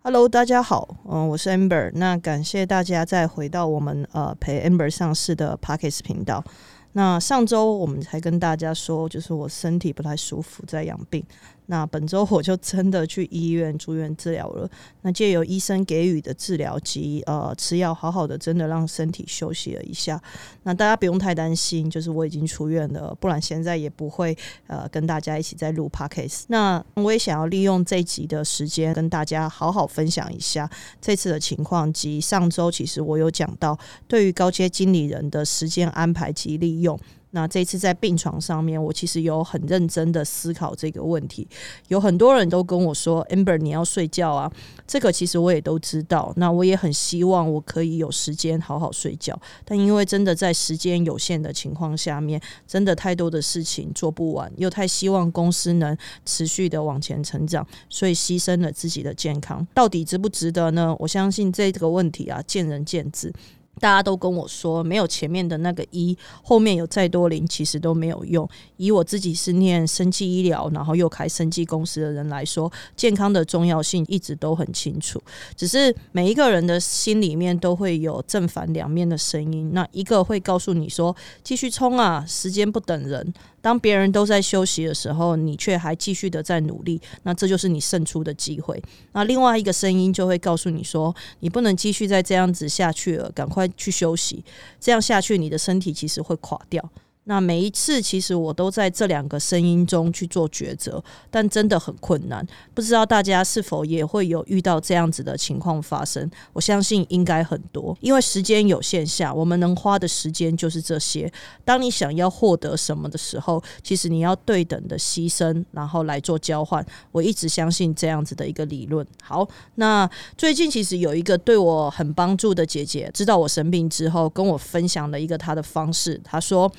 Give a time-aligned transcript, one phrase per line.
[0.00, 1.90] Hello，大家好，嗯，我是 Amber。
[1.94, 6.42] 那感谢大家再回到我们呃陪 Amber 上市的 Pockets 频道。
[6.92, 11.22] 那上周我们才跟大家说，就是我身体不太舒服，在养病。
[11.70, 14.68] 那本周我就真的去医院住院治疗了。
[15.02, 20.20] 那借由医生给予的治疗及呃吃药，好好的真的让身体休息了一下。
[20.62, 26.44] 那大家不用太担心，就是我已经出院了，不然现在也不会呃跟大家一起在录 podcast。
[26.48, 30.68] 那我也想要利用这集的时间跟大家好好分享一下
[31.02, 36.98] 这次的情况及上周其实我有讲到对于高阶经理人的时间安排及利用。
[37.38, 41.46] 那这次在病床上面，我其实有很认真的思考这个问题。
[41.86, 44.50] 有很多人都跟我说：“amber，你要睡觉啊。”
[44.88, 46.32] 这个其实我也都知道。
[46.34, 55.96] 那我也很希望我可以有时间好好睡觉，但因为真的在时间有限的情况下面，真的太多的事情做不完，又太希望公司能
[56.26, 60.96] 持续的往前成长，所以牺牲了自己的健康，到底值不值得呢？
[60.98, 63.32] 我相信这个问题啊，见仁见智。
[63.78, 68.48] 大家都跟我说，没有前面的那个一，后面有再多零，其实都没有用。
[68.76, 75.22] 以我自己是念生技医疗，然后又开生技公司的人来说，健康的重要性一直都很清楚。
[75.56, 79.72] 只是每一个人的心里面都会有正反两面的声音。
[79.72, 83.32] 那一个会告诉你说，继续冲啊，时间不等人。
[83.68, 88.82] 当别人都在休息的时候，你却还继续的在努力，那这就是你胜出的机会。
[89.12, 94.42] 那另外一个声音就会告诉你说，你不能继续再这样子下去了，赶快去休息，
[94.80, 96.82] 这样下去你的身体其实会垮掉。
[97.28, 102.44] 那每一次，其实我都在这两个声音中去做抉择，但真的很困难。
[102.72, 106.28] 不知道大家是否也会有遇到这样子的情况发生？
[106.54, 111.30] 我相信应该很多，因为时间有限下，我们能花的时间就是这些。
[111.66, 116.82] 当你想要获得什么的时候，其实你要对等的牺牲，然后来做交换。
[117.12, 119.06] 我一直相信这样子的一个理论。
[119.22, 126.18] 好，那最近其实有一个对我很帮助的姐姐，知道我生病之后，跟我分享了一个她的方式。
[126.24, 126.72] 她说。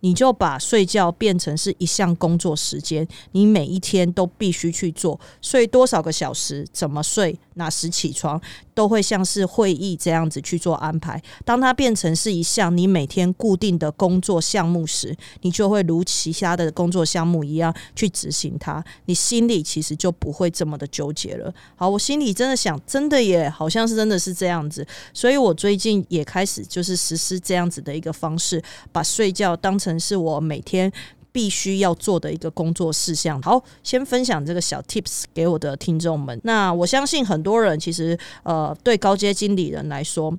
[0.00, 8.40] 你就把睡觉变成是一项工作时间，你每一天都必须去做，睡多少个小时，怎么睡，哪时起床，
[8.72, 11.20] 都会像是会议这样子去做安排。
[11.44, 21.52] 当它变成是一项你每天固定的工作项目时，你就会如其他的工作项目一样去执行它，你心里其实就不会这么的纠结了。
[21.74, 29.32] 好，我心里真的想，真的耶，好像是真的是这样子，所以我最近也开始就是实施这样子的一个方式，把睡。
[29.32, 30.92] 觉当成是我每天
[31.32, 33.40] 必须要做的一个工作事项。
[33.42, 36.38] 好，先分享这个小 tips 给我的听众们。
[36.44, 40.38] 那我相信很多人其实呃，对高阶经理人来说，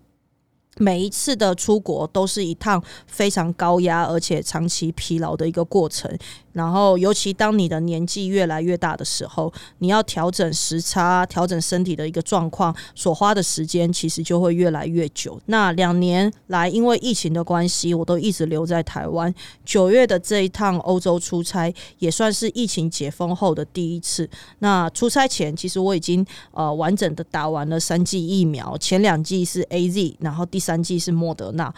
[0.78, 6.16] 每一次的出国都是一趟非常高压而且长期疲劳的一个过程。
[6.54, 15.40] 然后，尤其当你的年纪越来越大的时候，你要调整时差、调整身体的一个状况，所花的时间其实就会越来越久。
[15.48, 19.34] 那两年来，因为疫情的关系，我都一直留在台湾。
[19.66, 24.30] 九月的这一趟欧洲出差，也算是疫情解封后的第一次。
[24.60, 31.74] 那出差前，其实我已经呃完整的打完了三剂疫苗，前两剂是 A Z，然后第三剂是莫德纳。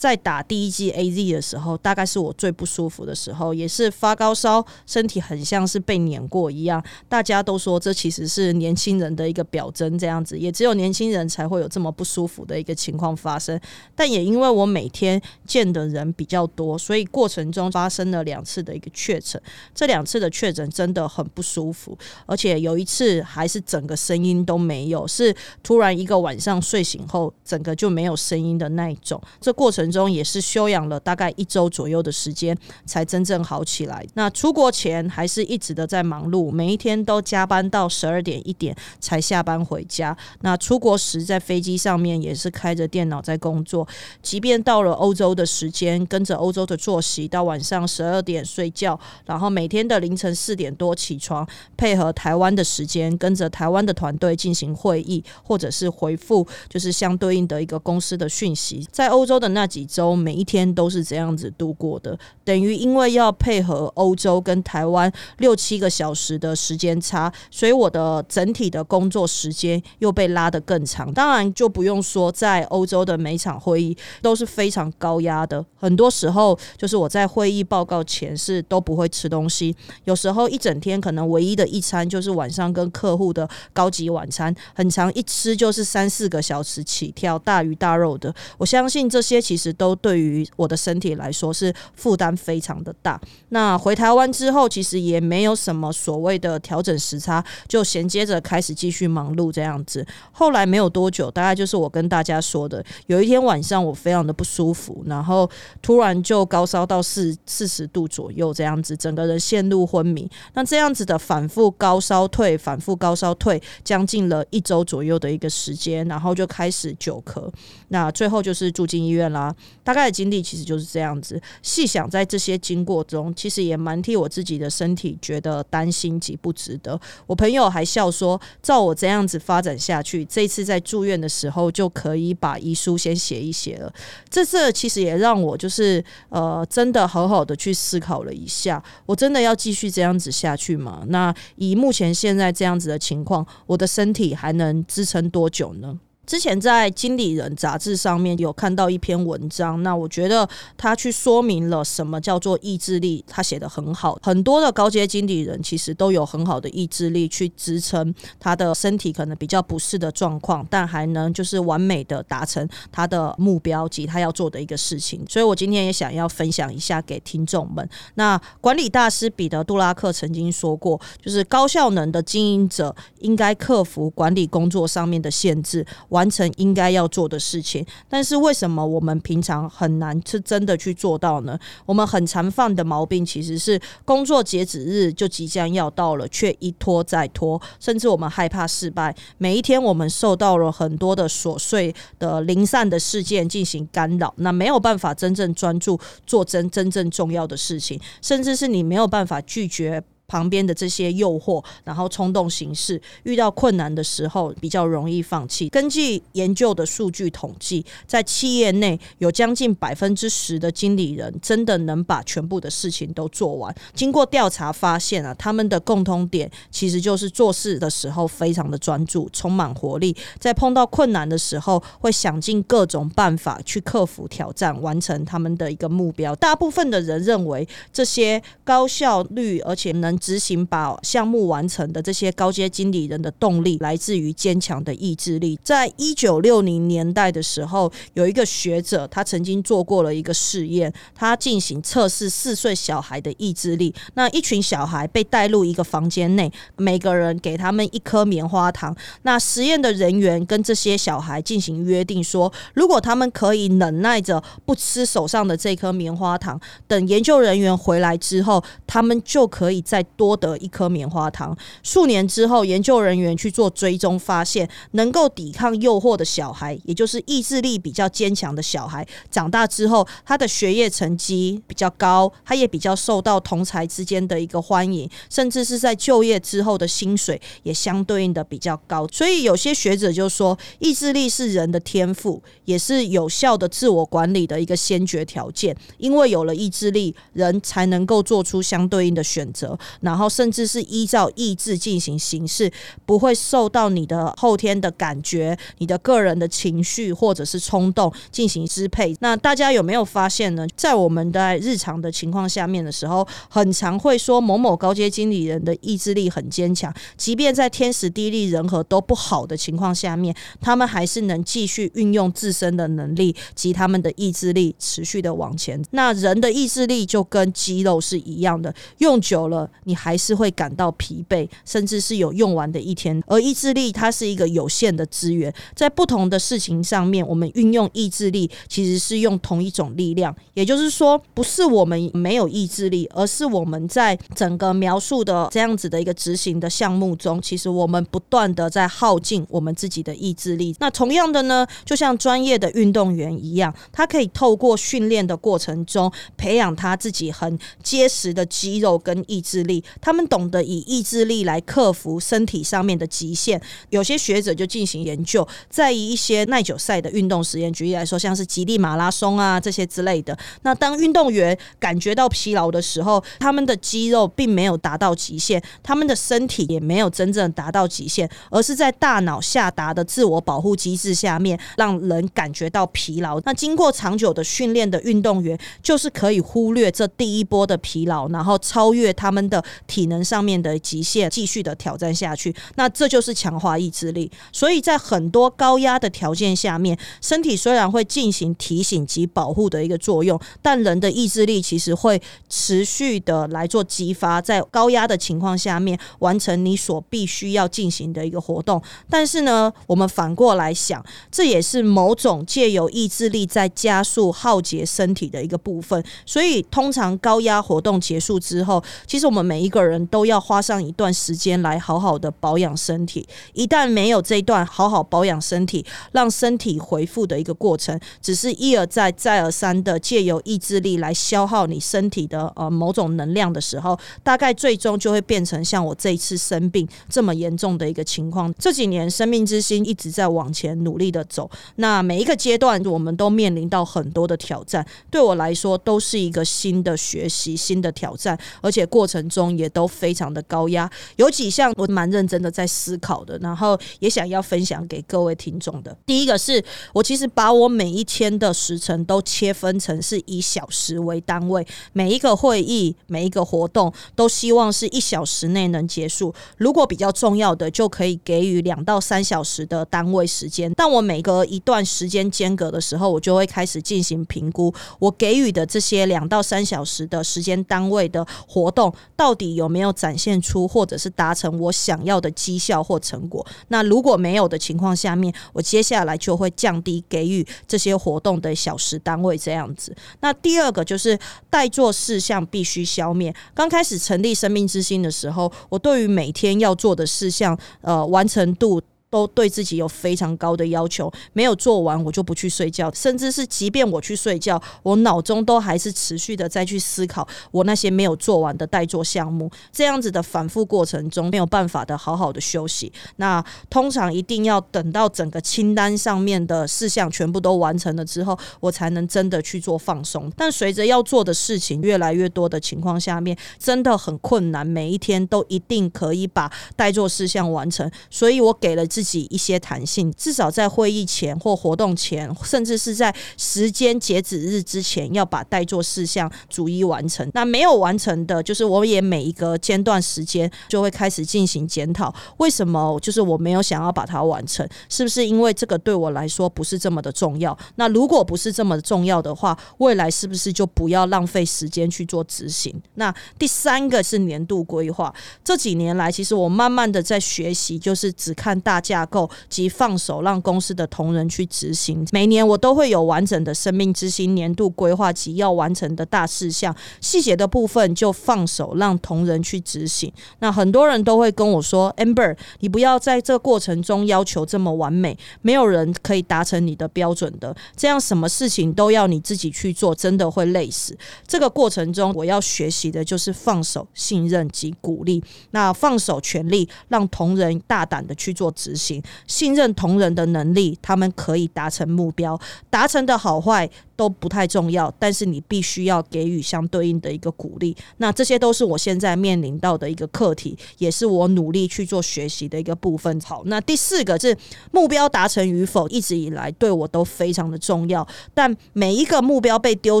[0.02, 6.84] 在打第一剂 A Z 的时候，大概是我最不舒服的时候，也是发高烧，身体很像是被碾过一样。
[7.08, 13.56] 大家都说这其实是年轻人的一个表征，这样子也只有年轻人才会有这么不舒服的一个情况发生。
[13.94, 19.40] 但也因为我每天见的人比较多，所以过程中发生了两次的一个确诊。
[19.72, 21.96] 这两次的确诊真的很不舒服，
[22.26, 25.32] 而且有一次还是整个声音都没有，是
[25.62, 29.22] 突然一个晚上睡醒后，整个就没有声音的那一种。
[29.40, 29.91] 这过程。
[29.92, 34.04] 中也是休养了大概一周左右的时间，才真正好起来。
[34.14, 40.16] 那出国前还是一直的在忙碌，每一天都加班到十二点一点才下班回家。
[40.40, 43.86] 那出国时在飞机上面也是开着电脑在工作，
[44.22, 58.86] 即便到了欧洲的时间，跟着欧洲的作息，到晚上十二点睡觉，然后每天的凌晨四点多起床，配合台湾的时间，跟着台湾的团队进行会议，或者是回复就是相对应的一个公司的讯息。
[58.90, 71.12] 在欧洲的那几周每一天都是这样子度过的，等于因为要配合欧洲跟台湾六七个小时的时间差，所以我的整体的工作时间又被拉得更长。
[71.12, 79.74] 当然就不用说，在欧洲的每场会议都是非常高压的，很多时候就是我在会议报告前是都不会吃东西，
[80.04, 88.34] 有时候一整天可能唯一的一餐就是晚上跟客户的高级晚餐，很长一吃就是三四个小时起跳，大鱼大肉的。
[88.58, 89.61] 我相信这些其实。
[89.62, 93.20] 实都对于我的身体来说是负担非常的大。
[93.50, 100.04] 那回台湾之后，其实也没有什么所谓的调整时差，就衔接着开始继续忙碌这样子。
[100.32, 105.48] 后来没有多久，大概就是我跟大家说的，有一天晚上我非常的不舒服，然后
[105.80, 110.28] 突然就高烧到四四十度左右这样子，整个人陷入昏迷。
[110.54, 117.48] 那这样子的反复高烧退，反复高烧退，将近了一周左右的一个时间，然后就开始久咳。
[117.88, 119.51] 那最后就是住进医院啦。
[119.84, 121.40] 大概的经历其实就是这样子。
[121.62, 127.00] 细想在这些经过中，其实也蛮替我自己的身体觉得担心及不值得。
[127.26, 133.92] 我朋友还笑说，照我这样子发展下去，这次在住院的时候就可以把遗书先写一写了。
[134.28, 141.04] 这次其实也让我就是呃，真的好好的去思考了一下，我真的要继续这样子下去吗？
[141.08, 145.98] 那以目前现在这样子的情况，我的身体还能支撑多久呢？
[146.24, 154.16] 之前在《经理人》杂志上面有看到一篇文章，那我觉得他去说明了什么叫做意志力，他写的很好。
[154.22, 165.24] 很多的高阶经理人其实都有很好的意志力去支撑他的身体可能比较不适的状况，但还能就是完美的达成他的目标及他要做的一个事情。
[165.28, 167.86] 所以我今天也想要分享一下给听众们。
[168.14, 175.84] 那管理大师彼得·杜拉克曾经说过，就是高效能的经营者应该克服管理工作上面的限制。
[176.12, 181.58] 完成应该要做的事情，但是为什么我们平常很难是真的去做到呢？
[181.86, 189.14] 我们很常犯的毛病其实是工作截止日就即将要到了，却一拖再拖，甚至我们害怕失败。
[189.38, 200.02] 每一天我们受到了很多的琐碎的零散的事件进行干扰，那没有办法真正专注做真真正重要的事情，甚至是你没有办法拒绝。
[200.32, 205.68] 旁边的这些诱惑，然后冲动行事，遇到困难的时候比较容易放弃。
[205.68, 213.74] 根据研究的数据统计，在企业内有将近百分之十的经理人真的能把全部的事情都做完。
[213.92, 226.34] 经过调查发现啊，他们的共通点其实就是做事的时候非常的专注，充满活力，在碰到困难的时候会想尽各种办法去克服挑战，完成他们的一个目标。
[226.36, 235.58] 大部分的人认为这些高效率而且能执行把项目完成的这些高阶经理人的动力来自于坚强的意志力。
[235.64, 243.92] 在一九六零年代的时候，有一个学者，他曾经做过了一个试验，他进行测试四岁小孩的意志力。
[244.14, 248.96] 那一群小孩被带入一个房间内，每个人给他们一颗棉花糖。
[249.22, 261.56] 那实验的人员跟这些小孩进行约定说，如果他们可以忍耐着不吃手上的这颗棉花糖，等研究人员回来之后，他们就可以在多得一颗棉花糖。
[261.82, 279.06] 数年之后，研究人员去做追踪，发现能够抵抗诱惑的小孩，也就是意志力比较坚强的小孩，长大之后，他的学业成绩比较高，他也比较受到同才之间的一个欢迎，甚至是在就业之后的薪水也相对应的比较高。
[279.08, 285.76] 所以，有些学者就说，意志力是人的天赋，也是有效的自我管理的一个先决条件。
[285.98, 289.78] 因为有了意志力，人才能够做出相对应的选择。
[290.00, 292.70] 然后甚至是依照意志进行行事，
[293.06, 299.16] 不会受到你的后天的感觉、你的个人的情绪或者是冲动进行支配。
[299.20, 300.66] 那大家有没有发现呢？
[300.76, 315.82] 在我们在日常的情况下面的时候，很常会说某某高阶经理人的意志力很坚强，即便在天时地利人和都不好的情况下面，他们还是能继续运用自身的能力及他们的意志力持续的往前。
[315.90, 319.70] 那人的意志力就跟肌肉是一样的，用久了。
[319.84, 323.22] 你还是会感到疲惫，甚至是有用完的一天。
[323.26, 330.34] 而意志力它是一个有限的资源，在不同的事情上面，我们运用意志力其实是用同一种力量。
[330.54, 340.74] 也就是说，不是我们没有意志力，而是我们在整个描述的这样子的一个执行的项目中，其实我们不断的在耗尽我们自己的意志力。
[340.78, 349.71] 那同样的呢，就像专业的运动员一样，他可以透过训练的过程中，培养他自己很结实的肌肉跟意志力。
[350.00, 353.60] 他们懂得以意志力来克服身体上面的极限。
[353.90, 360.36] 有些学者就进行研究，在一些耐久赛的运动实验，举例来说，像是极地马拉松啊这些之类的。
[360.62, 373.40] 那当运动员感觉到疲劳的时候，他们的肌肉并没有达到极限，他们的身体也没有真正达到极限，而是在大脑下达的自我保护机制下面，让人感觉到疲劳。
[373.44, 379.61] 那经过长久的训练的运动员，就是可以忽略这第一波的疲劳，然后超越他们的。
[379.86, 382.54] 体能上面的极限继续的挑战下去。
[382.76, 384.30] 那这就是强化意志力。
[384.52, 398.82] 所以在很多高压的条件下面，身体虽然会进行提醒及保护的一个作用，但人的意志力其实会持续的来做激发，在高压的情况下面完成你所必须要进行的一个活动。
[399.08, 406.02] 但是呢，我们反过来想，这也是某种借由意志力在加速耗竭身体的一个部分。
[406.26, 413.28] 所以，通常高压活动结束之后，其实我们每一个人都要花上一段时间来好好的保养身体。
[413.52, 428.50] 一旦没有这一段好好保养身体，让身体恢复的一个过程，只是一而再、再而三的借由意志力来消耗你身体的呃某种能量的时候，大概最终就会变成像我这一次生病这么严重的一个情况。
[428.58, 440.90] 这几年生命之心一直在往前努力的走，那每一个阶段我们都面临到很多的挑战，对我来说都是一个新的学习、新的挑战，而且过程中也都非常的高压。
[441.16, 445.96] 有几项我蛮认真的在思考的，然后也想要分享给各位听众的。
[446.04, 456.34] 第一个是我其实把我每一天的时程都切分成是以小时为单位，每一个会议、每一个活动都希望是一小时内能结束。
[456.58, 460.72] 如果比较重要的，就可以给予两到三小时的单位时间。
[460.76, 473.44] 但我每隔一段时间间隔的时候，我就会开始进行评估，我给予的这些两到三小时的时间单位的活动，到到底有没有展现出或者是达成我想要的绩效或成果？
[473.68, 479.96] 那如果没有的情况下面，我接下来就会降低给予这些活动的小时单位，这样子。
[480.20, 483.34] 那第二个就是待做事项必须消灭。
[483.54, 488.82] 刚开始成立生命之心的时候，我对于每天要做的事项，呃，完成度。
[489.12, 499.50] 都对自己有非常高的要求，没有做完我就不去睡觉，甚至是即便我去睡觉，我脑中都还是持续的再去思考我那些没有做完的待做项目。
[499.70, 502.90] 这样子的反复过程中，没有办法的好好的休息。
[503.16, 510.32] 那通常一定要等到整个清单上面的事项全部都完成了之后，我才能真的去做放松。
[510.34, 517.90] 但随着要做的事情越来越多的情况下面，真的很困难，每一天都一定可以把待做事项完成。
[518.08, 527.28] 所以我给了自自己一些弹性，至少在会议前或活动前，甚至是在时间截止日之前，要把待做事项逐一完成。
[527.34, 534.64] 那没有完成的，就是我也每一个间断时间就会开始进行检讨，为什么就是我没有想要把它完成？
[534.88, 537.58] 是不是因为这个对我来说不是这么的重要？
[537.74, 542.80] 那如果不是这么重要的话，未来是不是就不要浪费时间去做执行？
[542.94, 545.12] 那第三个是年度规划。
[545.42, 548.91] 这几年来，其实我慢慢的在学习，就是只看大家。
[548.92, 552.06] 架构及放手让公司的同仁去执行。
[552.12, 560.12] 每年我都会有完整的生命之星年度规划及要完成的大事项，细节的部分就放手让同仁去执行。
[560.40, 567.56] 那很多人都会跟我说：“Amber，你不要在这个过程中要求这么完美，没有人可以达成你的标准的。
[567.74, 570.94] 这样什么事情都要你自己去做，真的会累死。
[571.26, 575.24] 这个过程中，我要学习的就是放手、信任及鼓励。
[575.52, 578.76] 那放手权力，让同仁大胆的去做执。
[578.76, 578.81] 行。
[579.26, 583.68] 信任同仁的能力，他们可以达成目标，达成的好坏。
[584.02, 587.76] 都不太重要，但是你必须要给予相对应的一个鼓励。
[587.98, 593.20] 那这些都是我现在面临到的一个课题，也是我努力去做学习的一个部分。
[593.20, 594.36] 好，那第四个是
[594.72, 598.04] 目标达成与否，一直以来对我都非常的重要。
[598.34, 600.00] 但每一个目标被丢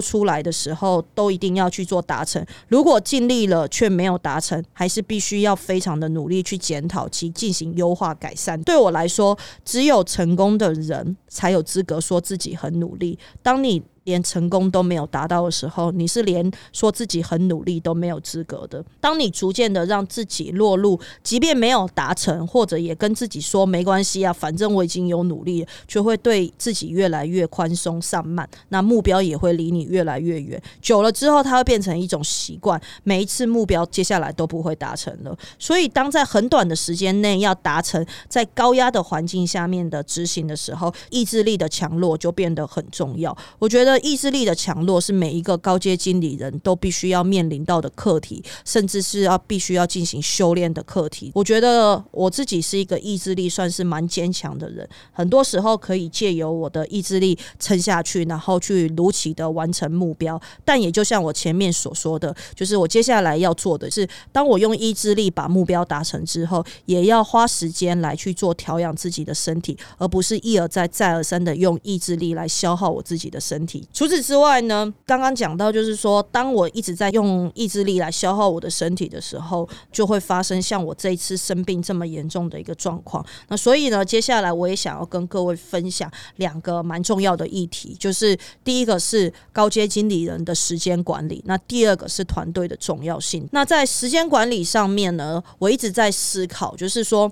[0.00, 2.44] 出来的时候，都一定要去做达成。
[2.66, 8.60] 如果尽力了却没有达成，还是必须要非常的努力去检讨其进行优化改善。
[8.62, 13.16] 对我来说，只有成功的人才有资格说自己很努力。
[13.44, 18.84] 当你连成功都没有达到的时候，你是连说自己很努力都没有资格的。
[19.00, 30.60] 当你逐渐的让自己落入，即便没有达成，或者也跟自己说没关系啊，反正我已经有努力，就会对自己越来越宽松散漫，那目标也会离你越来越远。
[30.80, 35.36] 久了之后，它会变成一种习惯，每一次目标接下来都不会达成了。
[35.60, 43.36] 所以，当在很短的时间内要达成，在高压的环境下面的执行的时候，意志力的强弱就变得很重要。
[43.60, 43.91] 我觉得。
[44.00, 51.30] 意志力的强弱是每一个高阶经理人都必须要面临到的课题，甚至是要必须要进行修炼的课题。
[51.34, 60.40] 我觉得我自己是一个意志力算是蛮坚强的人，很多时候可以借由我的意志力撑下去，然后去如期的完成目标。
[60.64, 73.81] 但也就像我前面所说的，就是我接下来要做的是，当我用意志力把目标达成之后，也要花时间来去做调养自己的身体，而不是一而再再而三的用意志力来消耗我自己的身体。
[73.92, 83.24] 除此之外呢，刚刚讲到就是说，当我一直在用意志力来消耗我的身体的时候，就会发生像我这一次生病这么严重的一个状况。
[83.48, 93.48] 那所以呢，接下来我也想要跟各位分享两个蛮重要的议题，就是第一个是高阶经理人的时间管理，那第二个是团队的重要性。
[93.52, 97.30] 那在时间管理上面呢，我一直在思考，就是说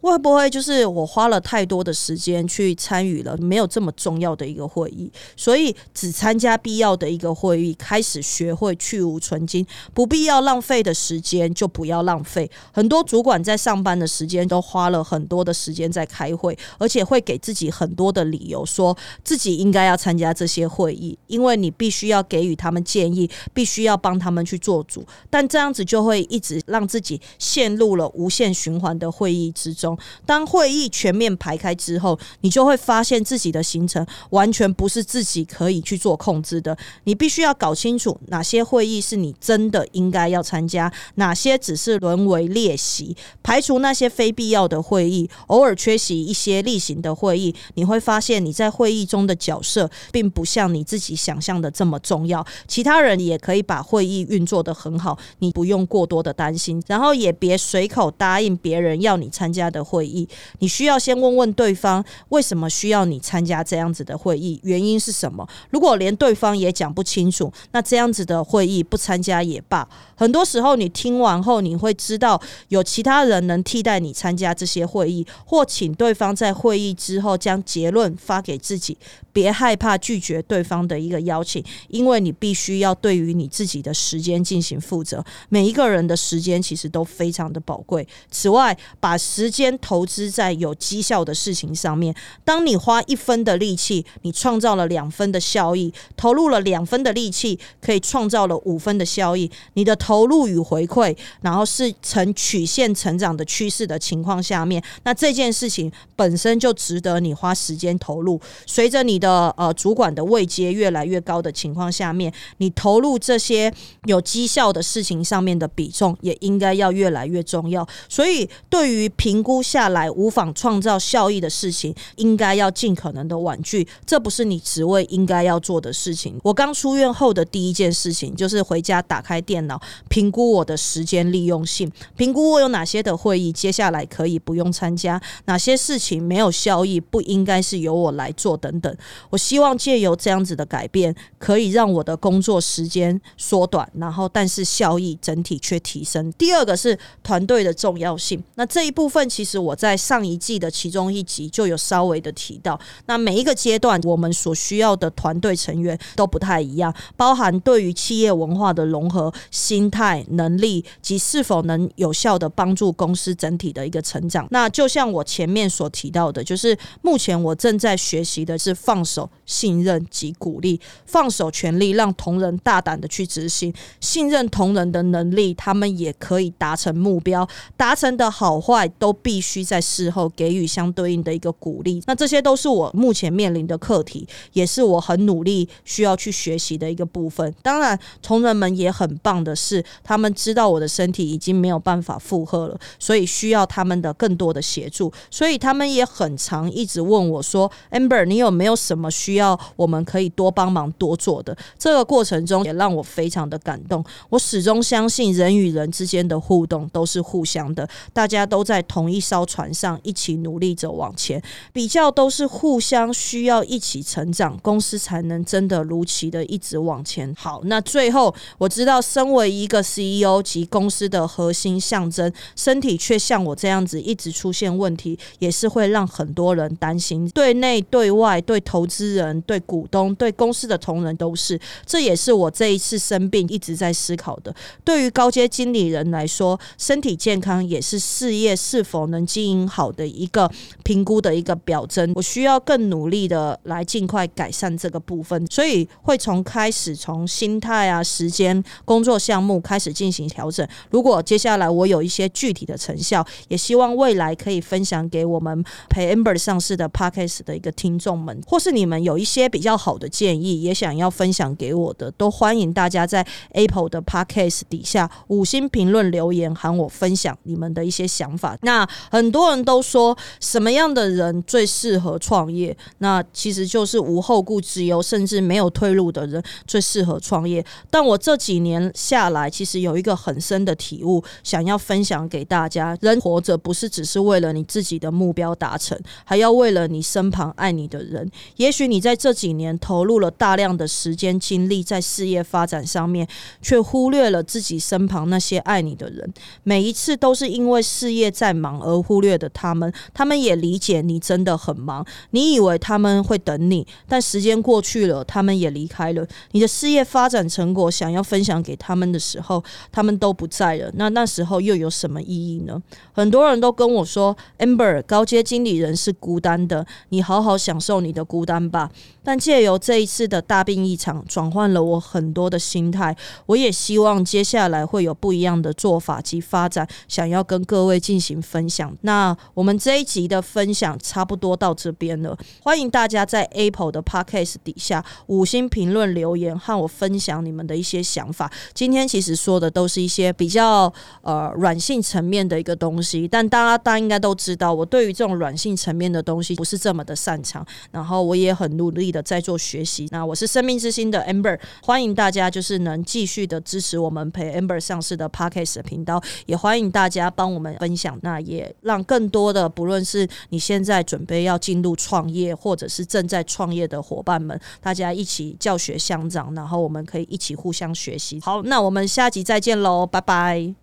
[0.00, 12.50] 会不会就是我花了太多的时间去参与了没有这么重要的一个会议，所以只参加必要的一个会议，开始学会去无存精，不必要浪费的时间就不要浪费。
[12.72, 25.04] 很多主管在上班的时间都花了很多的时间在开会，而且会给自己很多的理由，说自己应该要参加这些会议，因为你必须要给予他们建议，必须要帮他们去做主。
[25.28, 29.98] 但这样子就会一直让自己陷入了无限循环的会议之中。
[30.24, 36.74] 当会议全面排开之后，你就会发现自己的行程完全不是自己可以去做控制的。
[37.04, 47.54] 你必须要搞清楚哪些会议是你真的应该要参加，哪些只是沦为练习，排除那些非必要的会议，偶尔缺席一些例行的会议。
[47.74, 52.46] 你会发现你在会议中的角色并不像你自己想象的这么重要。
[52.66, 56.82] 其他人也可以把会议运作的很好，你不用过多的担心。
[56.86, 60.28] 然后也别随口答应别人要你参加的会议，
[60.60, 65.46] 你需要先问问对方为什么需要你参加这样子的会议，原因是什么？
[65.72, 69.88] 如果连对方也讲不清楚，那这样子的会议不参加也罢。
[70.14, 78.96] 很多时候你听完后，你会知道有其他人能替代你参加这些会议，或请对方在会议之后将结论发给自己。
[79.32, 85.24] 别害怕拒绝对方的一个邀请，因为你必须要对于你自己的时间进行负责。
[85.48, 88.06] 每一个人的时间其实都非常的宝贵。
[88.30, 92.14] 此外，把时间投资在有绩效的事情上面。
[92.44, 99.48] 当你花一分的力气，你创造了两分的效益；投入了两分的力气，可以创造了五分的效益。
[99.74, 108.40] 你的投入与回馈，然后是呈曲线成长的趋势的情况下面，那这件事情本身就值得你花时间投入。
[108.66, 113.72] 随着你的呃主管的位阶越来越高的情况下面，你投入这些
[114.06, 117.86] 有绩效的事情上面的比重也应该要越来越重要。
[118.08, 123.86] 所以，对于评估下来无法创造效益的事情，应该要尽可能的婉拒。
[124.06, 126.40] 这不是你职位应该要要做的事情。
[126.42, 138.96] 我刚出院后的第一件事情就是回家打开电脑，评估我的时间利用性，评估我有哪些的会议接下来可以不用参加，哪些事情没有效益不应该是由我来做等等。
[139.30, 146.32] 我希望借由这样子的改变，可以让我的工作时间缩短，然后但是效益整体却提升。
[146.32, 148.42] 第二个是团队的重要性。
[148.54, 152.78] 那这一部分其实我在上一季的其中一集就有稍微的提到。
[153.06, 164.46] 那每一个阶段我们所需要的团对成员都不太一样，包含对于企业文化的融合、心态、能力及是否能有效的帮助公司整体的一个成长。
[164.50, 168.72] 那就像我前面所提到的，就是目前我正在学习的是。
[168.92, 177.46] 放手、信任及鼓励，放手权力，让同仁大胆的去执行，信任同仁的能力，他们也可以达成目标。
[177.76, 182.02] 达成的好坏都必须在事后给予相对应的一个鼓励。
[182.06, 187.54] 那这些都是我目前面临的课题，也是我很努力需要去学习的一个部分。
[187.62, 195.12] 当然，同仁们也很棒的是，他们知道我的身体已经没有办法负荷了，所以需要他们的更多的协助。
[195.30, 199.41] 所以他们也很常一直问我说：“Amber，你有没有？”什么需要
[199.76, 201.56] 我们可以多帮忙多做的？
[201.78, 204.04] 这个过程中也让我非常的感动。
[204.30, 211.40] 我始终相信人与人之间的互动都是互相的，大家都在同一艘船上一起努力着往前，
[211.72, 217.32] 比较都是互相需要一起成长，公司才能真的如期的一直往前。
[217.38, 227.28] 好，那最后我知道，身为一个 CEO 及公司的核心象征，身体却像我这样子一直出现问题，也是会让很多人担心。
[227.34, 228.62] 对内、对外、对。
[228.64, 234.52] 投资人人对股东对公司的同仁都是，这也是我这一次生病一直在思考的。
[234.84, 240.50] 对于高阶经理人来说，身体健康也是事业是否能经营好的一个
[240.82, 242.12] 评估的一个表征。
[242.16, 250.66] 我需要更努力的来尽快改善这个部分，所以会从开始从心态啊、时间、工作项目开始进行调整。
[250.90, 258.72] 如果接下来我有一些具体的成效，也希望未来可以分享给我们陪 Amber 上市的 Parkes 的一个听众们，或是。
[258.72, 268.56] 你们有有一些比较好的建议，也想要分享给我的，都欢迎大家在 Apple 的 Podcast 底下五星评论留言，喊我分享你们的一些想法。
[268.62, 272.74] 那很多人都说，什么样的人最适合创业？
[272.98, 277.62] 那其实就是无后顾之忧，甚至没有退路的人最适合创业。
[277.90, 288.26] 但我这几年下来，其实有一个很深的体悟，想要分享给大家：人活着不是只是为了你自己的目标达成，还要为了你身旁爱你的人。
[288.56, 293.26] 也许你在这几年投入了大量的时间精力在事业发展上面，
[293.60, 296.32] 却忽略了自己身旁那些爱你的人。
[296.62, 302.06] 每一次都是因为事业在忙而忽略的他们，他们也理解你真的很忙。
[302.30, 306.24] 你以为他们会等你，但时间过去了，他们也离开了。
[306.52, 310.88] 你的事业发展成果想要分享给他们的时候，他们都不在了。
[310.94, 312.80] 那那时候又有什么意义呢？
[313.12, 318.90] 很多人都跟我说，Amber 高阶经理人是孤单的，你好好享受你的孤单吧。
[319.22, 323.16] 但借由这一次的大病一场，转换了我很多的心态。
[323.46, 328.92] 我也希望接下来会有不一样的做法及发展，想要跟各位进行分享。
[329.02, 338.50] 那我们这一集的分享差不多到这边了，欢迎大家在 Apple 的 Podcast 底下五星评论留言，和我分享你们的一些想法。
[338.74, 349.12] 今天其实说的都是一些比较呃软性层面的一个东西，但大家大家应该都知道，我对于这种软性层面的东西不是这么的擅长，然后我也很努力。
[349.12, 368.40] 的在做学习，那我是生命之星的 Amber，欢迎大家就是能继续的支持我们陪 Amber 上市的 Podcast 频道，也欢迎大家帮我们分享，那也让更多的不论是你现在准备要进入创业，或者是正在创业的伙伴们，大家一起教学相长，然后我们可以一起互相学习。
[368.40, 370.74] 好，那我们下集再见喽，拜拜。